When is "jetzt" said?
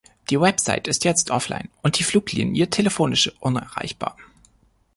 1.03-1.29